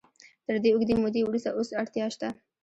تر 0.45 0.55
دې 0.63 0.69
اوږدې 0.73 0.93
مودې 1.01 1.21
وروسته 1.23 1.49
اوس 1.53 1.69
اړتیا 1.81 2.05
شته. 2.13 2.27